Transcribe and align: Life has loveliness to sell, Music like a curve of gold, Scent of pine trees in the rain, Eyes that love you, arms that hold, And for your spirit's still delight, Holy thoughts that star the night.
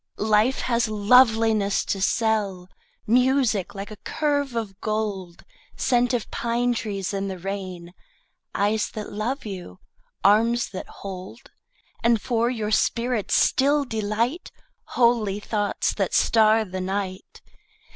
Life 0.17 0.61
has 0.61 0.87
loveliness 0.87 1.85
to 1.85 2.01
sell, 2.01 2.69
Music 3.05 3.75
like 3.75 3.91
a 3.91 3.97
curve 3.97 4.55
of 4.55 4.81
gold, 4.81 5.43
Scent 5.77 6.11
of 6.15 6.31
pine 6.31 6.73
trees 6.73 7.13
in 7.13 7.27
the 7.27 7.37
rain, 7.37 7.93
Eyes 8.55 8.89
that 8.95 9.13
love 9.13 9.45
you, 9.45 9.77
arms 10.23 10.71
that 10.71 10.87
hold, 10.87 11.51
And 12.03 12.19
for 12.19 12.49
your 12.49 12.71
spirit's 12.71 13.35
still 13.35 13.85
delight, 13.85 14.49
Holy 14.97 15.39
thoughts 15.39 15.93
that 15.93 16.15
star 16.15 16.65
the 16.65 16.81
night. 16.81 17.39